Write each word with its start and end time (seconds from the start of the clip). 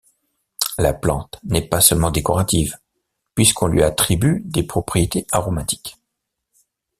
La 0.79 0.93
plante 0.95 1.39
n'est 1.43 1.61
pas 1.67 1.79
seulement 1.79 2.09
décorative, 2.09 2.75
puisqu'on 3.35 3.67
lui 3.67 3.83
attribue 3.83 4.41
des 4.45 4.63
propriétés 4.63 5.27
aromatiques. 5.31 5.95